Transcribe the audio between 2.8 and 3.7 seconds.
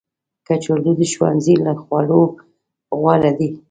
غوره دي